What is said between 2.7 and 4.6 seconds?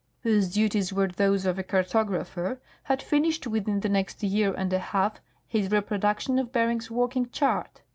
had finished within the next year